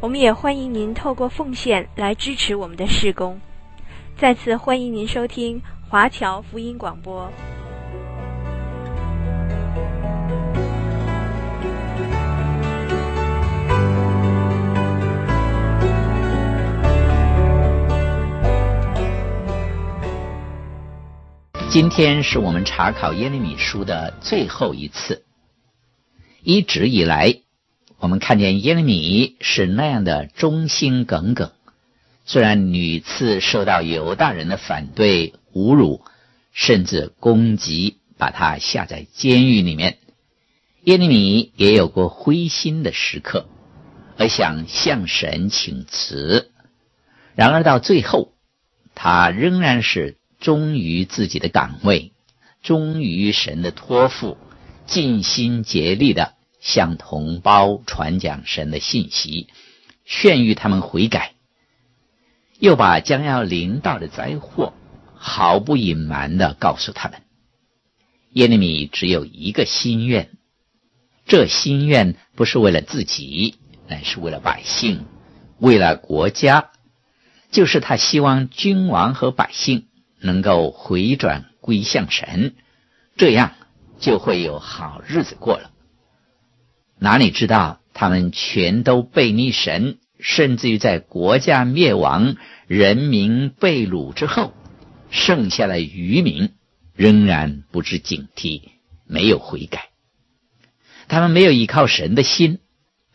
[0.00, 3.38] 我们也欢迎您透过奉献来支持我们的事工。
[4.16, 7.30] 再次欢迎您收听华侨福音广播。
[21.68, 25.24] 今天是我们查考耶利米书的最后一次。
[26.42, 27.39] 一直以来，
[28.00, 31.52] 我们看见耶利米是那样的忠心耿耿，
[32.24, 36.00] 虽然屡次受到犹大人的反对、侮辱，
[36.50, 39.98] 甚至攻击，把他下在监狱里面，
[40.84, 43.46] 耶利米也有过灰心的时刻，
[44.16, 46.50] 而想向神请辞。
[47.34, 48.32] 然而到最后，
[48.94, 52.12] 他仍然是忠于自己的岗位，
[52.62, 54.38] 忠于神的托付，
[54.86, 56.32] 尽心竭力的。
[56.60, 59.48] 向同胞传讲神的信息，
[60.04, 61.32] 劝喻他们悔改，
[62.58, 64.74] 又把将要临到的灾祸
[65.14, 67.22] 毫不隐瞒的告诉他们。
[68.32, 70.30] 耶利米只有一个心愿，
[71.26, 73.56] 这心愿不是为了自己，
[73.88, 75.06] 乃是为了百姓，
[75.58, 76.70] 为了国家，
[77.50, 79.88] 就是他希望君王和百姓
[80.20, 82.54] 能够回转归向神，
[83.16, 83.54] 这样
[83.98, 85.69] 就会有好日子过了。
[87.02, 92.36] 哪里知道他们全都背逆神，甚至于在国家灭亡、
[92.66, 94.52] 人民被掳之后，
[95.10, 96.50] 剩下的余民
[96.94, 98.62] 仍然不知警惕，
[99.06, 99.88] 没有悔改。
[101.08, 102.58] 他们没有依靠神的心，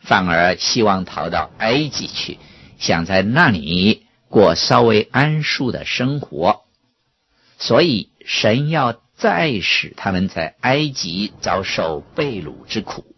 [0.00, 2.38] 反而希望逃到埃及去，
[2.78, 6.62] 想在那里过稍微安舒的生活。
[7.56, 13.15] 所以神要再使他们在埃及遭受被掳之苦。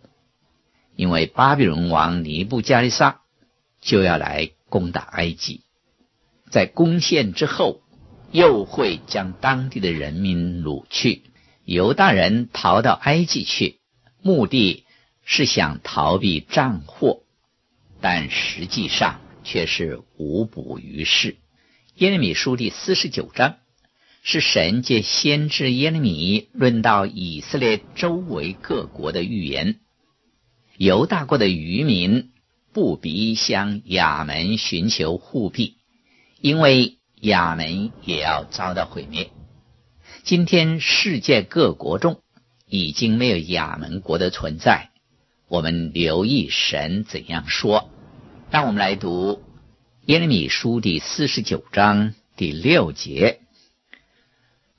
[0.99, 3.21] 因为巴比伦王尼布加利撒
[3.81, 5.61] 就要来攻打埃及，
[6.51, 7.83] 在攻陷之后，
[8.33, 11.23] 又会将当地的人民掳去。
[11.65, 13.79] 犹大人逃到埃及去，
[14.23, 14.87] 目的
[15.23, 17.21] 是想逃避战祸，
[18.01, 21.37] 但实际上却是无补于事。
[21.95, 23.55] 耶利米书第四十九章
[24.25, 29.79] 是神借先知耶利米论到以色列周围各国的预言。
[30.79, 32.31] 犹大国的渔民
[32.73, 35.75] 不必向亚门寻求护庇，
[36.41, 39.33] 因为亚门也要遭到毁灭。
[40.23, 42.21] 今天世界各国中
[42.65, 44.91] 已经没有亚门国的存在。
[45.49, 47.91] 我们留意神怎样说。
[48.53, 49.43] 让我们来读
[50.07, 53.41] 耶利米书第四十九章第六节。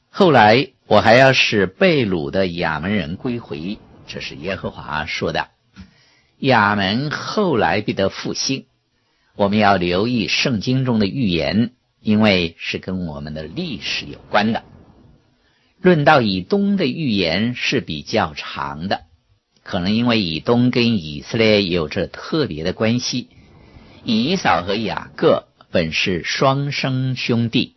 [0.09, 5.50] 后来我还要使被掳的亚门人归回，这是耶和华说的。
[6.40, 8.66] 亚门后来必得复兴，
[9.36, 14.64] 我们要留意圣经中的预言，因为是跟我们的历史有关的。
[15.82, 19.02] 论到以东的预言是比较长的，
[19.64, 23.28] 可能因为以东跟以色列有着特别的关系。
[24.06, 27.76] 以扫和雅各本是双生兄弟，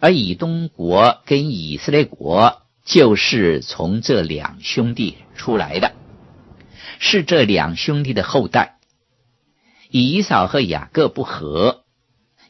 [0.00, 5.92] 而以东国跟以色列国就是从这两兄弟出来的。
[7.00, 8.76] 是这两兄弟的后代，
[9.88, 11.84] 以扫和雅各不和，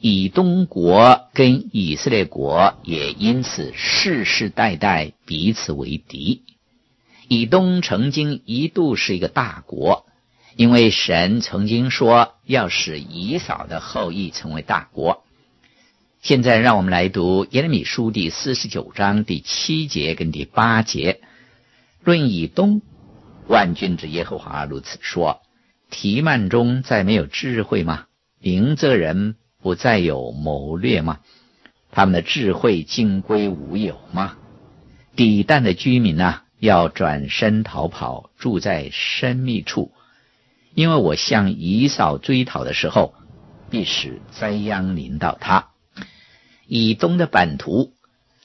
[0.01, 6.45] 以东国跟以色列国也因此世世代代彼此为敌。
[7.29, 10.07] 以东曾经一度是一个大国，
[10.57, 15.25] 因为神曾经说要使以扫的后裔成为大国。
[16.23, 21.21] 现在让我们来读耶利米书第四十九章第七节跟第八节，
[22.03, 22.81] 论以东。
[23.49, 25.41] 万军之耶和华如此说：
[25.91, 28.05] 提曼中再没有智慧吗？
[28.41, 31.21] 明哲人不再有谋略吗？
[31.91, 34.37] 他们的智慧尽归无有吗？
[35.17, 39.93] 底但的居民啊，要转身逃跑，住在深密处，
[40.75, 43.15] 因为我向以扫追讨的时候，
[43.71, 45.71] 必使灾殃临到他。
[46.67, 47.95] 以东的版图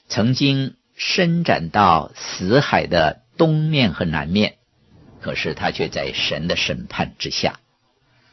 [0.08, 4.56] 曾经伸展到死海的东面和南面。
[5.24, 7.58] 可是他却在神的审判之下，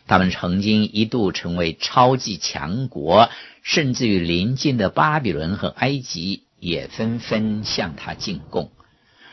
[0.08, 3.30] 他们曾经一度成为超级强国，
[3.64, 8.74] 甚至于邻近的巴比伦和埃及也纷纷向他进贡，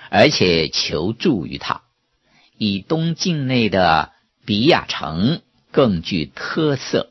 [0.08, 1.82] 而且求助于他。
[2.56, 4.12] 以东境内的
[4.46, 7.10] 比亚城更具特色，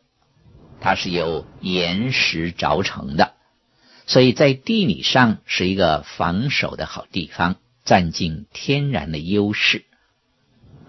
[0.80, 3.34] 它是由岩石凿成的，
[4.06, 9.84] 所以在地理上是一个防守的好地方，占尽天然的优势。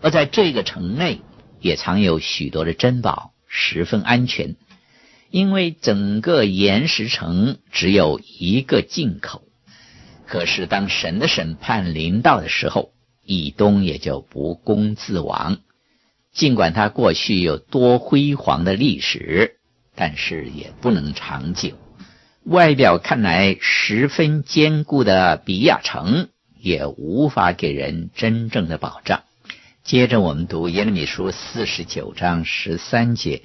[0.00, 1.21] 而在这个城内
[1.61, 4.56] 也藏有许多的珍宝，十分安全，
[5.31, 9.43] 因为整个岩石城只有一个进口。
[10.27, 12.93] 可是当神的审判临到的时候，
[13.25, 15.59] 以东也就不攻自亡，
[16.33, 19.56] 尽管他过去有多辉煌的历史，
[19.95, 21.71] 但是也不能长久。
[22.45, 26.29] 外表看来十分坚固的比亚城，
[26.59, 29.23] 也无法给人真正的保障。
[29.88, 33.43] 接着我们读耶利米书四十九章十三节，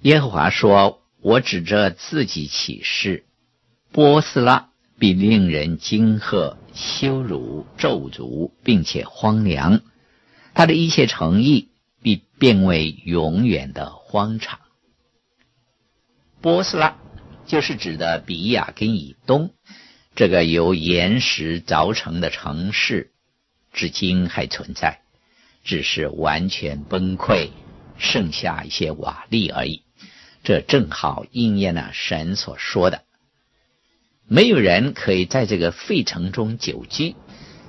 [0.00, 3.26] 耶和华说：“我指着自己起誓，
[3.90, 9.82] 波斯拉。”必令人惊吓、羞辱、咒诅，并且荒凉。
[10.54, 11.70] 他的一切诚意
[12.00, 14.60] 必变为永远的荒场。
[16.40, 16.96] 波斯拉
[17.44, 19.50] 就是指的比亚跟以东，
[20.14, 23.10] 这个由岩石凿成的城市，
[23.72, 25.00] 至今还存在，
[25.66, 27.48] 只是完全崩溃，
[27.98, 29.82] 剩下一些瓦砾而已。
[30.44, 33.02] 这正好应验了神所说的。
[34.28, 37.16] 没有人可以在这个废城中久居，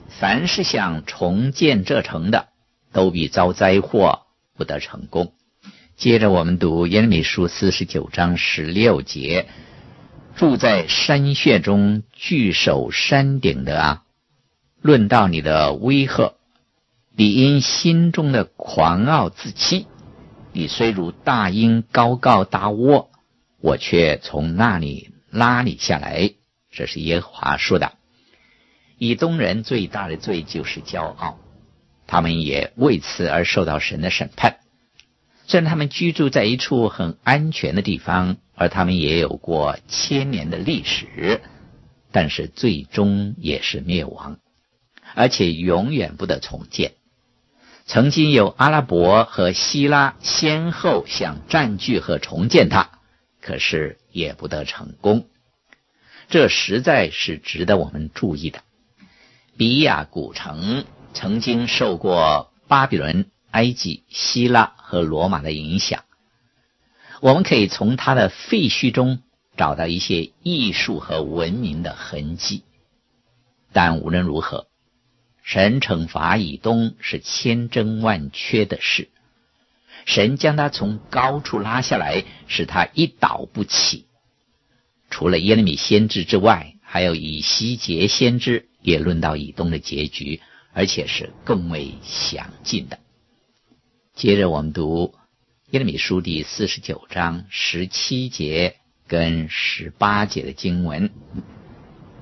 [0.09, 2.49] 凡是想重建这城的，
[2.93, 5.33] 都必遭灾祸，不得成功。
[5.95, 9.47] 接着我们读耶利米书四十九章十六节：
[10.35, 14.03] 住在山穴中、聚守山顶的啊，
[14.81, 16.35] 论到你的威吓，
[17.19, 19.87] 你因心中的狂傲自欺，
[20.53, 23.09] 你虽如大鹰高高搭窝，
[23.59, 26.33] 我却从那里拉你下来。
[26.69, 27.93] 这是耶和华说的。
[28.99, 31.39] 以东人最大的罪就是骄傲，
[32.05, 34.57] 他们也为此而受到神的审判。
[35.47, 41.41] 虽然他们居住在一处很安全的地方，而他们也有过千年的历史，
[42.11, 44.37] 但是最终也是灭亡，
[45.15, 46.91] 而且永远不得重建。
[47.87, 52.89] 曾经有阿拉伯和希腊先后想占据和重建它，
[53.41, 55.29] 可是也不得成功。
[56.27, 58.59] 这实在是值得我们注意的。
[59.55, 66.03] 比亚古城曾经受过巴比伦、埃及、希腊和罗马的影响，
[67.21, 69.21] 我们可以从它的废墟中
[69.55, 72.65] 找到一些艺术和文明的痕迹。
[73.71, 74.67] 但无论如何，
[75.47, 79.07] 神惩罚以东是千真万确的事。
[80.05, 84.07] 神将他从高处拉下来，使他一倒不起。
[85.09, 90.41] 除了耶利米先知之外，还有以西结先知也论到以东的结局，
[90.73, 92.99] 而且是更为详尽的。
[94.15, 95.15] 接着我们读
[95.71, 98.75] 耶利米书第四十九章十七节
[99.07, 101.09] 跟十八节的经文：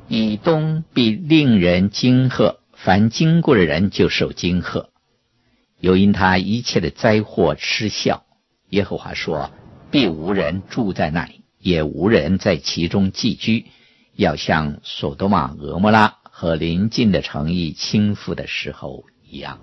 [0.07, 4.89] 以东必令人惊吓，凡经过的人就受惊吓，
[5.79, 8.27] 又因他一切的灾祸嗤笑。
[8.69, 9.49] 耶和华说：
[9.89, 11.41] 必无人住在那里。
[11.57, 13.65] 也无人在其中寄居，
[14.15, 19.59] 要像所多玛、俄摩拉和邻近的城邑倾覆的时候一样。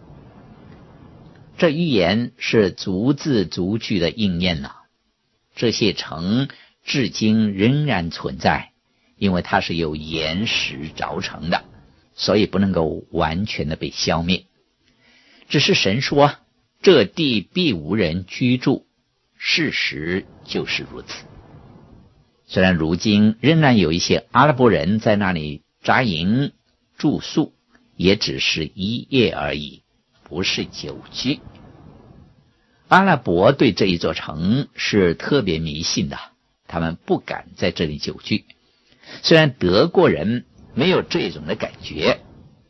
[1.56, 4.78] 这预言是逐字逐句的应验了。
[5.54, 6.48] 这些城
[6.82, 8.72] 至今仍然存在，
[9.16, 11.62] 因为它是由岩石凿成的，
[12.14, 14.44] 所以不能够完全的被消灭。
[15.48, 16.34] 只是神说，
[16.80, 18.84] 这地必无人居住，
[19.36, 21.24] 事实就是如此。
[22.46, 26.52] 虽然如今仍然有一些阿拉伯人在那里扎营
[26.98, 27.54] 住宿，
[27.96, 29.82] 也只是一夜而已，
[30.24, 31.40] 不是久居。
[32.88, 36.18] 阿拉伯对这一座城是特别迷信的，
[36.66, 38.44] 他们不敢在这里久居。
[39.22, 42.20] 虽然德国人没有这种的感觉，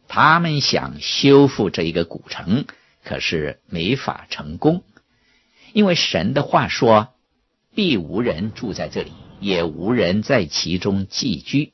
[0.09, 2.67] 他们想修复这一个古城，
[3.05, 4.83] 可是没法成功，
[5.73, 7.15] 因为神的话说，
[7.75, 9.13] 必无人住在这里。
[9.43, 11.73] 也无人在其中寄居。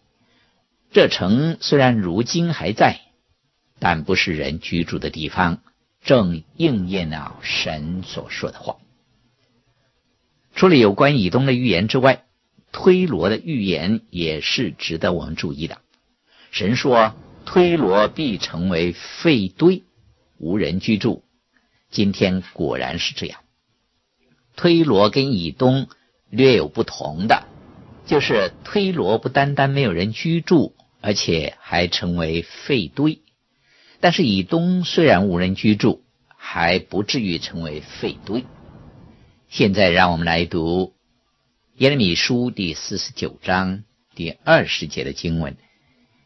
[0.90, 3.02] 这城虽然如今还在，
[3.78, 5.60] 但不是人居住的地方，
[6.02, 8.78] 正应验了神所说的话。
[10.54, 12.24] 除了有关以东的预言之外，
[12.72, 15.82] 推罗的预言也是值得我们注意的。
[16.50, 17.14] 神说
[17.44, 19.84] 推罗必成为废堆，
[20.38, 21.24] 无人居住。
[21.90, 23.40] 今天果然是这样。
[24.56, 25.88] 推罗跟以东
[26.30, 27.46] 略有不同的，
[28.06, 33.20] 就是推罗不单单没有人居住，而且还成为废堆；
[34.00, 36.02] 但是以东虽然无人居住，
[36.36, 38.44] 还不至于成为废堆。
[39.48, 40.92] 现在让我们来读
[41.76, 45.56] 耶利米书第四十九章第二十节的经文，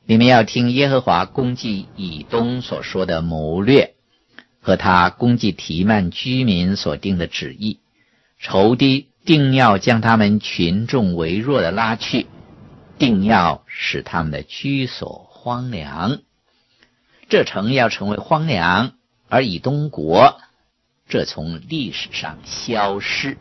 [0.05, 3.95] 你们要听耶和华攻击以东所说的谋略，
[4.61, 7.79] 和他攻击提曼居民所定的旨意，
[8.41, 12.27] 仇敌定要将他们群众微弱的拉去，
[12.99, 16.19] 定要使他们的居所荒凉，
[17.29, 18.95] 这城要成为荒凉，
[19.29, 20.41] 而以东国。
[21.09, 23.37] 这从历史上消失。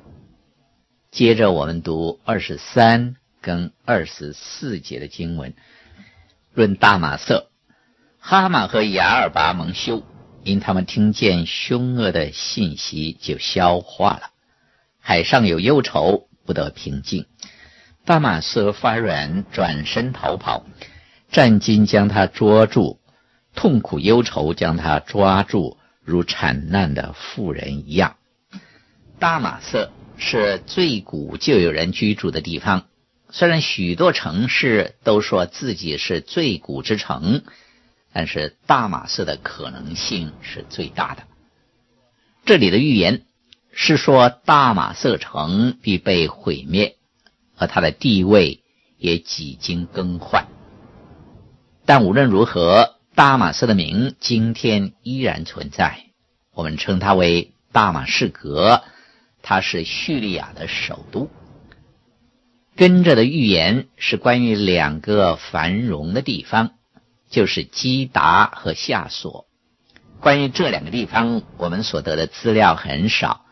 [1.10, 5.54] 接着我们读二十三跟二十四节的经文，
[6.54, 7.50] 论大马色，
[8.20, 10.04] 哈马和雅尔拔蒙羞，
[10.44, 14.32] 因他们听见凶恶的信息就消化了。
[15.00, 17.26] 海上有忧愁，不得平静。
[18.04, 20.66] 大马色发软，转身逃跑，
[21.32, 23.00] 战金将他捉住，
[23.56, 25.78] 痛苦忧愁将他抓住。
[26.04, 28.16] 如产难的妇人一样，
[29.20, 32.88] 大马色是最古就有人居住的地方。
[33.32, 37.44] 虽然许多城市都说自己是最古之城，
[38.14, 41.24] 但是大马色的可能性是最大的。
[42.46, 43.24] 这里的预言
[43.72, 46.98] 是说，大马色城必被毁灭，
[47.58, 48.62] 而它的地位
[48.98, 50.48] 也几经更换。
[51.86, 52.98] 但无论如何。
[53.14, 56.06] 大马色的名今天依然存在，
[56.54, 58.84] 我们称它为大马士革，
[59.42, 61.30] 它是叙利亚的首都。
[62.82, 66.72] 跟着的预言是关于两个繁荣的地方，
[67.30, 69.46] 就是基达和夏索。
[70.20, 73.46] 关于这两个地方，我们所得的资料很少，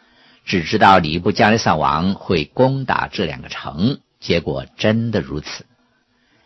[0.45, 5.67] 只知道尼布加尼撒王会攻打这两个城，结果真的如此。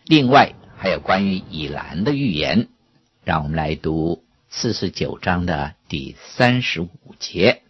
[0.03, 2.67] 另外还有关于以兰的预言。
[3.23, 7.61] 让我们来读四十九章的第三十五节。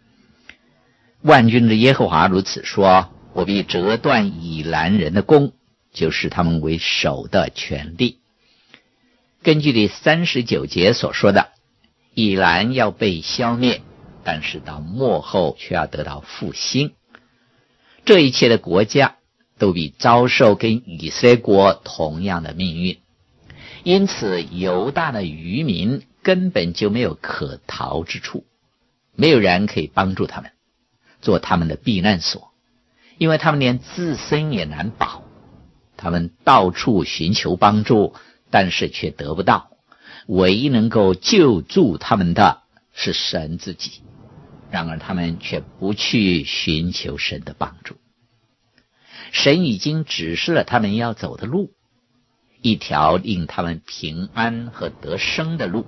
[1.21, 5.53] 万军的耶和华如此说：“我必折断以拦人的弓，
[5.91, 8.19] 就使他们为首的权利。”
[9.43, 11.49] 根据第三十九节所说的，
[12.13, 13.81] 以拦要被消灭，
[14.23, 16.93] 但是到末后却要得到复兴。
[18.05, 19.17] 这一切的国家
[19.57, 22.99] 都必遭受跟以色列国同样的命运。
[23.83, 28.45] 因此，犹大的渔民根本就没有可逃之处，
[29.13, 30.51] 没有人可以帮助他们，
[31.21, 32.52] 做他们的避难所，
[33.17, 35.23] 因为他们连自身也难保。
[35.97, 38.13] 他们到处寻求帮助，
[38.49, 39.69] 但是却得不到。
[40.27, 42.61] 唯一能够救助他们的
[42.93, 44.01] 是神自己，
[44.71, 47.95] 然而他们却不去寻求神的帮助。
[49.31, 51.71] 神已经指示了他们要走的路。
[52.61, 55.85] 一条令他们平安和得生的路，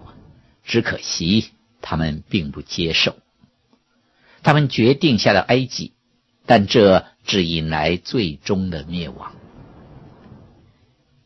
[0.65, 1.51] 只可惜
[1.81, 3.15] 他们并不接受。
[4.43, 5.93] 他们决定下了埃及，
[6.45, 9.33] 但这只引来最终的灭亡。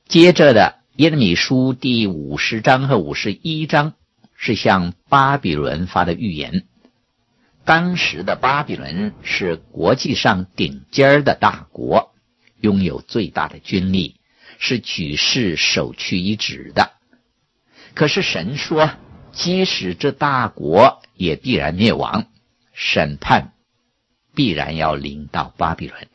[0.08, 3.94] 接着的耶利米书第五十章和五十一章
[4.36, 6.66] 是向巴比伦发的预言。
[7.66, 12.12] 当时的巴比伦是国际上顶尖的大国，
[12.62, 14.16] 拥有最大的军力。
[14.62, 16.92] 是举世首屈一指的，
[17.94, 18.92] 可是神说，
[19.32, 22.26] 即使这大国也必然灭亡，
[22.74, 23.54] 审判
[24.40, 26.08] 必然要临到巴比伦。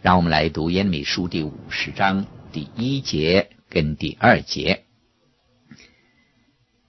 [0.00, 4.84] 让我们来读耶利米书第五十章第一节跟第二节。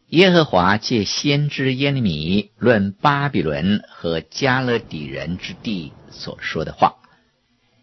[0.08, 6.96] 耶和华借先知耶利米论巴比伦和迦勒底人之地所说的话。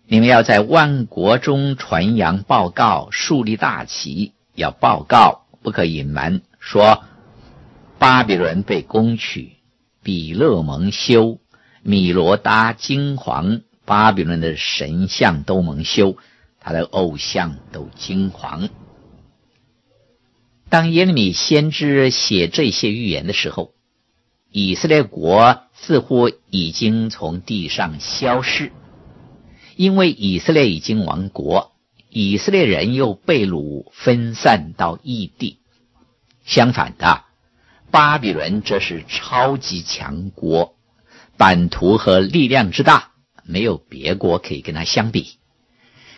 [0.06, 6.40] 你们要在万国中传扬报告，树立大旗，要报告，不可隐瞒。
[6.58, 7.04] 说
[7.98, 9.56] 巴比伦被攻取，
[10.02, 11.38] 比勒蒙羞，
[11.88, 16.16] 米罗达金黄，巴比伦的神像都蒙羞，
[16.58, 18.68] 他的偶像都金黄。
[20.68, 23.72] 当耶利米先知写这些预言的时候，
[24.50, 28.72] 以色列国似乎已经从地上消失。
[29.76, 31.70] 因为以色列已经亡国，
[32.10, 35.60] 以色列人又被掳分散到异地。
[36.44, 37.22] 相反的，
[37.92, 40.75] 巴比伦这是超级强国，
[41.36, 43.12] 版图和力量之大，
[43.44, 45.38] 没有别国可以跟他相比。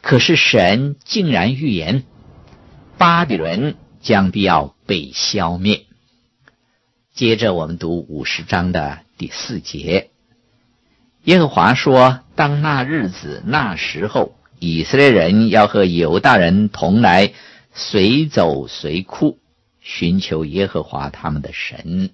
[0.00, 2.04] 可是神竟然预言，
[2.96, 5.86] 巴比伦将必要被消灭。
[7.14, 10.10] 接着我们读五十章的第四节。
[11.24, 17.32] 耶和华说：“当那日子、那时候，以色列人要和犹大人同来，
[17.72, 19.38] 随走随哭，
[19.80, 22.10] 寻求耶和华他们的神。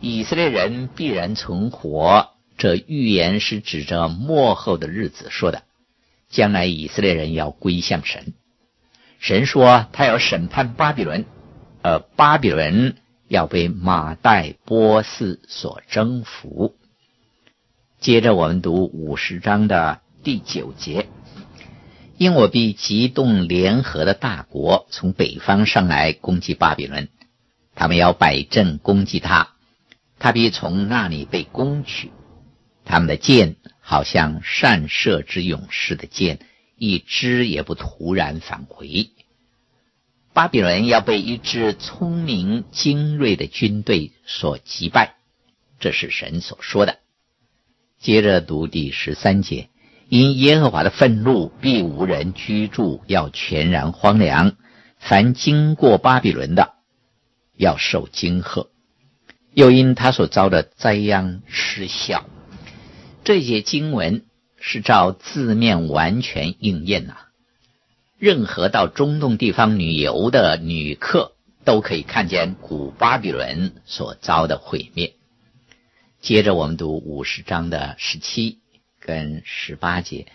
[0.00, 5.64] 以色列人必然存活。”这预言是指着末后的日子说的，
[6.30, 8.32] 将来以色列人要归向神。
[9.18, 11.26] 神说他要审判巴比伦，
[11.82, 12.96] 而巴比伦
[13.28, 16.74] 要被马代波斯所征服。
[18.00, 21.08] 接着我们读五十章的第九节，
[22.16, 27.08] 因我必激动联合的大国从北方上来攻击巴比伦，
[27.74, 29.55] 他们要摆阵攻击他，
[30.18, 32.10] 他必从那里被攻取。
[32.84, 36.38] 他们的箭好像善射之勇士的箭，
[36.76, 39.10] 一支也不突然返回。
[40.32, 45.16] 巴比伦要被一支聪明精锐的军队所击败，
[45.80, 46.98] 这是神所说的。
[47.98, 49.70] 接着读第十三节：
[50.08, 54.56] 因耶和华的愤怒必无人居住，要全然荒凉。
[54.98, 56.74] 凡经过巴比伦的，
[57.56, 58.68] 要受惊吓，
[59.56, 62.28] 又因他所遭的灾殃失效。
[63.24, 64.26] 这些经文
[64.60, 67.22] 是照字面完全应验呐、啊。
[68.18, 71.32] 任何到中东地方旅游的旅客
[71.64, 75.14] 都可以看见古巴比伦所遭的毁灭。
[76.20, 78.58] 接着我们读五十章的十七
[79.00, 80.26] 跟十八节：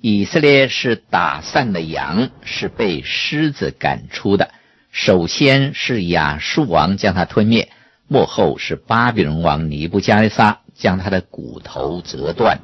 [0.00, 4.54] 以色列是打散的羊，是被狮子赶出的。
[4.90, 7.70] 首先是亚述王将他吞灭，
[8.14, 10.60] 末后是巴比伦王尼布加利撒。
[10.76, 12.58] 将他的骨头折断，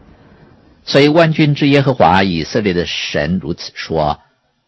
[0.84, 4.20] 所以万军之耶和华以色列的神如此说：“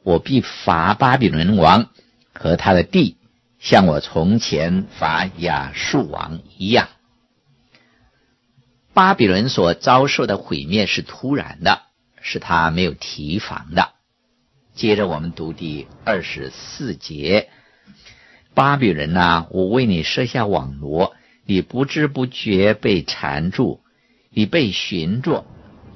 [0.04, 1.88] 我必罚巴比伦王
[2.32, 3.16] 和他的地，
[3.58, 6.86] 像我从前罚亚述王一样。”
[8.94, 11.82] 巴比伦所遭受的毁灭是突然的，
[12.20, 13.88] 是他没有提防的。
[14.76, 17.48] 接着我们读第二十四节
[18.54, 23.80] ：“巴比伦啊，我为你设下网罗。”你不知不觉被缠住，
[24.30, 25.44] 你被寻着，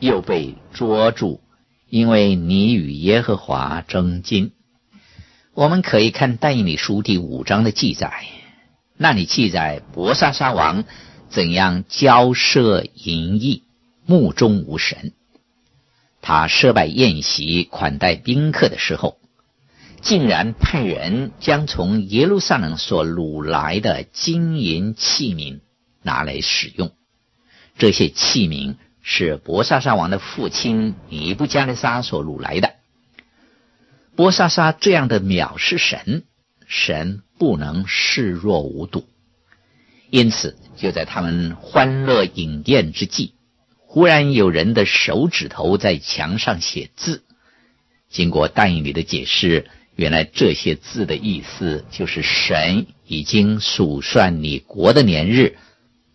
[0.00, 1.40] 又被捉住，
[1.88, 4.50] 因为你与耶和华争竞。
[5.54, 8.24] 我们可以看但以理书第五章的记载，
[8.96, 10.82] 那里记载伯沙王
[11.28, 13.62] 怎样骄奢淫逸，
[14.04, 15.12] 目中无神。
[16.20, 19.16] 他设摆宴席款待宾客的时候。
[20.02, 25.60] 竟然派人将从耶路撒冷所掳来的金银器皿
[26.02, 26.92] 拿来使用，
[27.76, 32.74] 这些器皿是伯沙王的父亲尼布加利撒所掳来的。
[34.14, 36.24] 伯沙这样的藐视神，
[36.68, 39.08] 神不能视若无睹，
[40.10, 43.32] 因此就在他们欢乐饮宴之际，
[43.78, 47.24] 忽然有人的手指头在墙上写字。
[48.08, 49.68] 经过但以理的解释。
[49.96, 55.56] 原来这些字的意思就是神已经数算你国的年日，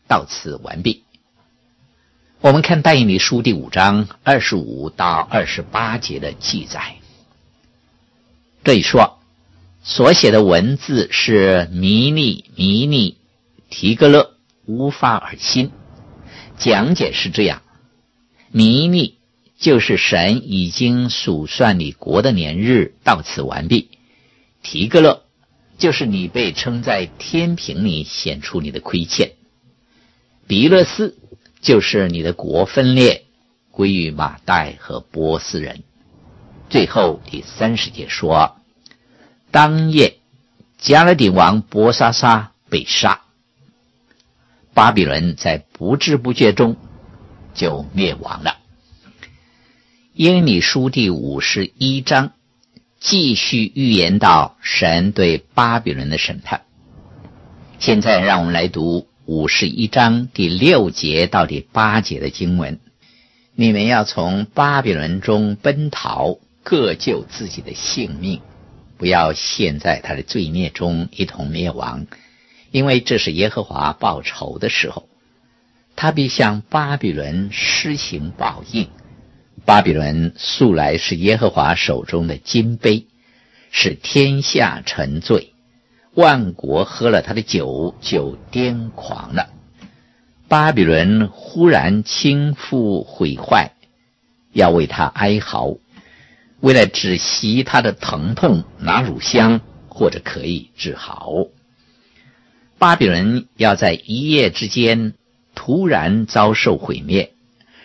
[0.07, 1.03] 到此完毕。
[2.41, 6.97] 我们看但以理书第五章二十五到二十八节的记载。
[8.63, 9.19] 这一说
[9.83, 13.17] 所写的文字是弥利弥利
[13.71, 15.71] 提格勒乌法珥新，
[16.57, 17.63] 讲解是这样：
[18.51, 19.17] 弥利。
[19.61, 23.91] 就是神已经数算你国的年日，到此完毕。
[24.63, 25.21] 提格勒，
[25.77, 29.33] 就是你被称在天平里显出你的亏欠。
[30.47, 31.15] 比勒斯，
[31.61, 33.25] 就是你的国分裂
[33.69, 35.83] 归于马代和波斯人。
[36.71, 38.57] 最后第三十节说，
[39.51, 40.17] 当夜
[40.79, 43.21] 加勒底王波沙撒被杀，
[44.73, 46.77] 巴比伦在不知不觉中
[47.53, 48.57] 就灭亡了。
[50.21, 52.33] 耶利米书第五十一章
[52.99, 56.61] 继续预言到神对巴比伦的审判。
[57.79, 62.77] 现在让我们来读五十一章第六节到第八节的经文：
[63.55, 68.41] 你们要从巴比伦中奔逃，各救自己的性命，
[68.99, 72.05] 不要陷在他的罪孽中一同灭亡，
[72.69, 75.09] 因为这是耶和华报仇的时候，
[75.95, 78.87] 他必向巴比伦施行报应。
[79.63, 83.05] 巴比伦素来是耶和华手中的金杯，
[83.69, 85.53] 使天下沉醉，
[86.15, 89.49] 万国喝了他的酒，就癫狂了。
[90.47, 93.71] 巴比伦忽然倾覆毁坏，
[94.51, 95.77] 要为他哀嚎，
[96.59, 101.31] 为了止息他的疼痛，拿乳香或者可以治好。
[102.77, 105.13] 巴比伦要在一夜之间
[105.53, 107.31] 突然遭受毁灭。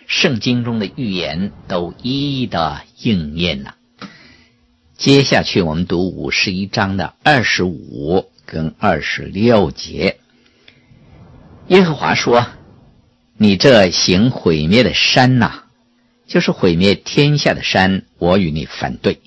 [0.07, 3.75] 圣经中的预言都一一的应验了。
[4.97, 10.17] 接下去我们读五十一章的二十五跟二十六节。
[11.67, 12.47] 耶和华说
[13.37, 15.65] ：“你这行毁灭的山呐，
[16.25, 19.19] 就是毁灭天下的山，我与你反对，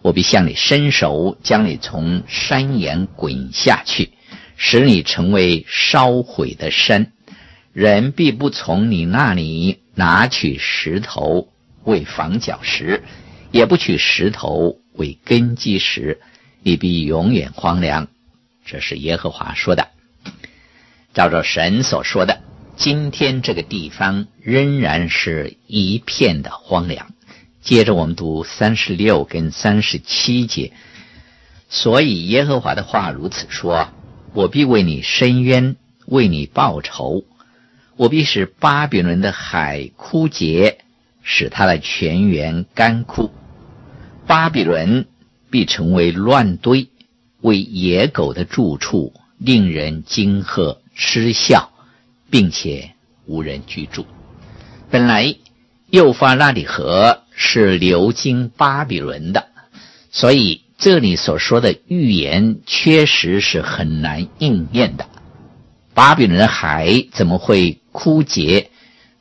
[0.00, 4.12] 我必向你伸手，将你从山岩滚下去，
[4.56, 7.12] 使你成为烧毁的山。
[7.74, 11.48] 人必不从你那里拿取石头
[11.82, 13.02] 为房角石，
[13.50, 16.22] 也不取石头。”为根基石，
[16.62, 18.08] 你必永远荒凉。
[18.64, 19.88] 这是耶和华说的。
[21.12, 22.40] 照着神所说的，
[22.76, 27.12] 今天这个地方仍然是一片的荒凉。
[27.60, 30.72] 接着我们读三十六跟三十七节。
[31.68, 33.90] 所以耶和华的话如此说：
[34.32, 37.24] 我必为你伸冤，为你报仇。
[37.96, 40.78] 我必使巴比伦的海枯竭，
[41.22, 43.30] 使他的泉源干枯。
[44.26, 45.06] 巴比伦
[45.50, 46.88] 必成为乱堆，
[47.40, 51.70] 为野狗的住处，令人惊吓嗤笑，
[52.28, 52.90] 并且
[53.24, 54.04] 无人居住。
[54.90, 55.34] 本来
[55.88, 59.48] 幼发拉底河是流经巴比伦的，
[60.10, 65.08] 所以这里所说的预言确实是很难应验的。
[65.96, 68.70] 巴比伦的海怎么会枯竭？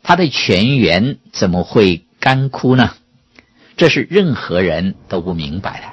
[0.03, 2.91] 它的泉源怎么会干枯呢？
[3.77, 5.87] 这是任何人都不明白的，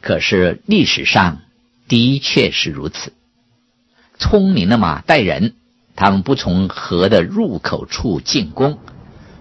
[0.00, 1.42] 可是历史上
[1.86, 3.12] 的确是如此。
[4.18, 5.54] 聪明的马代人，
[5.94, 8.80] 他们不从河的入口处进攻，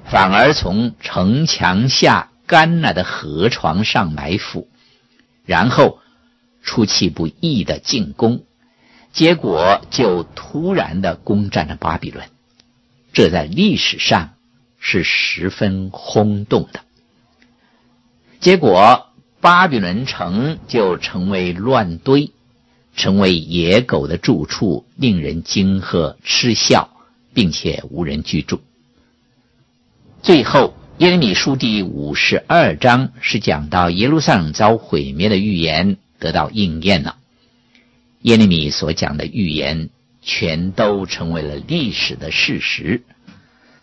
[0.06, 4.70] 反而从城墙下干了的河床上埋伏，
[5.48, 5.98] 然后
[6.62, 8.44] 出其不意的进攻，
[9.18, 12.30] 结果就突然的攻占了巴比伦。
[13.14, 14.36] 这在历史上
[14.80, 16.82] 是十分轰动的。
[18.40, 19.08] 结果，
[19.42, 22.30] 巴比伦城就成为乱堆，
[22.96, 26.92] 成为野狗的住处，令人惊吓、嗤笑，
[27.34, 28.62] 并且无人居住。
[30.22, 37.18] 最后，耶利米书第五十二章是讲到耶路撒冷遭毁灭的预言得到应验了。
[38.28, 39.90] 耶利米所讲的预言
[40.22, 43.04] 全都成为了历史的事实。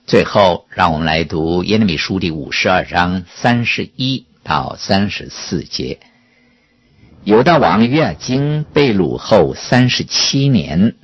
[0.07, 4.26] 最后，让我们来读耶利米书第五十二章三十一。
[4.42, 6.00] 到三十四节，
[7.24, 10.96] 犹大王约雅斤被掳后三十七年，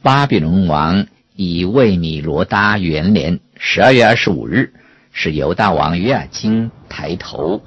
[0.00, 4.72] 巴比伦王以卫米罗达元年十二月二十五日，
[5.12, 7.62] 使犹大王约雅斤抬头，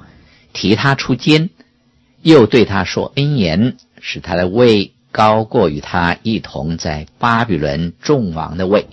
[0.53, 1.51] 提他出监，
[2.23, 8.88] 又对他说恩言，使他的位高过与他一同在巴比伦众王的位，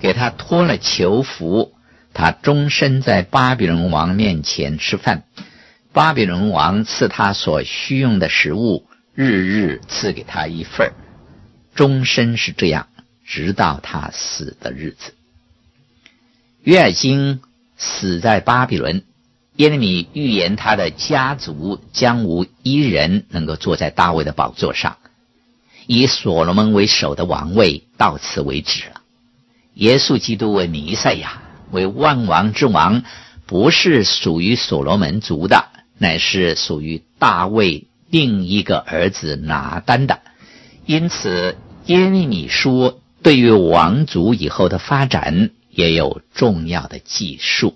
[0.00, 1.74] 给他脱了囚服，
[2.14, 5.24] 他终身在巴比伦王面前吃饭。
[5.92, 10.92] 巴比伦王赐他所需用的食物，日日赐给他一份，
[11.74, 12.86] 终身是这样，
[13.26, 15.12] 直到他死的日子。
[16.62, 17.42] 约尔金
[17.76, 19.02] 死在巴比伦，
[19.56, 24.96] 耶利米预言他的家族将无一人能够坐在大卫的宝座上，
[25.92, 29.00] 以所罗门为首的王位到此为止了。
[29.74, 33.02] 耶稣基督为弥赛亚，为万王之王，
[33.44, 35.66] 不是属于所罗门族的。
[35.98, 40.20] 乃是属于大卫另一个儿子拿单的，
[40.86, 47.74] 因此耶利米书对于王族以后的发展也有重要的记述。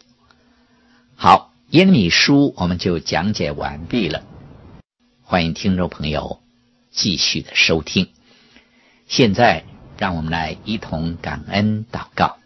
[1.17, 4.23] 好，耶利米书我们就讲解完毕了，
[5.25, 6.39] 欢迎听众朋友
[6.95, 8.09] 继续的收听。
[9.07, 9.65] 现在
[9.99, 12.39] 让我们来一同感恩祷告。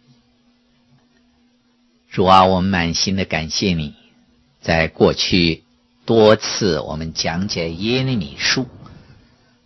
[2.11, 3.95] 主啊，我们满心的感谢你，
[4.61, 5.63] 在过去。
[6.05, 8.67] 多次我们讲解耶利米书，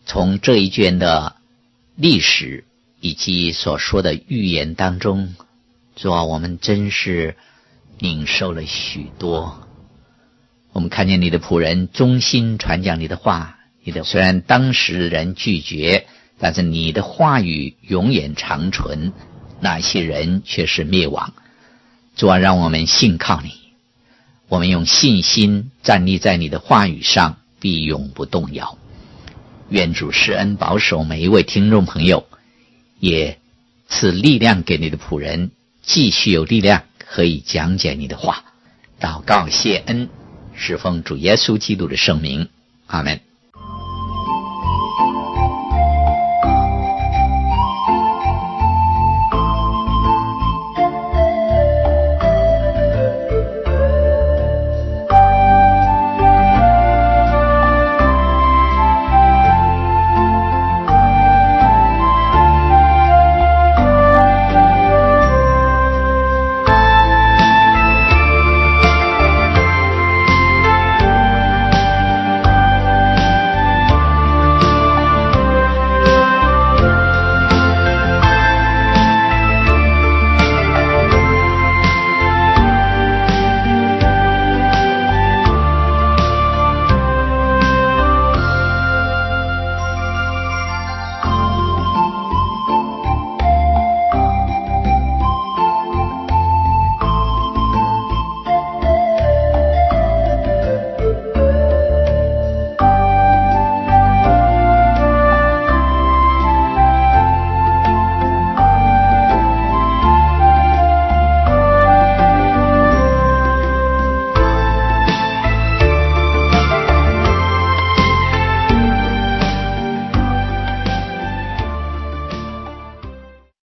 [0.04, 1.36] 从这一卷的
[1.94, 2.64] 历史
[2.98, 5.36] 以及所说的预言当中，
[5.94, 7.36] 主啊，我们真是
[8.00, 9.68] 领受了许多。
[10.72, 16.06] 我们看见你的仆人忠心传讲你的话，你的虽然当时人拒绝，
[16.38, 19.12] 但是你的话语永远长存，
[19.60, 21.34] 那些人却是灭亡。
[22.14, 23.54] 主啊，让我们信靠你。
[24.48, 28.76] 我们用信心站立在你的话语上，必永不动摇。
[29.70, 32.26] 愿主施恩保守每一位听众朋友，
[33.00, 33.38] 也
[33.88, 35.50] 赐力量给你的仆人，
[35.82, 38.44] 继续有力量可以讲解你的话。
[39.00, 40.10] 祷告谢恩，
[40.54, 42.48] 是奉主耶稣基督的圣名，
[42.86, 43.31] 阿门。